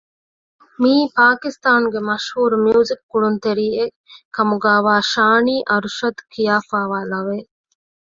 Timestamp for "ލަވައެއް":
7.11-7.51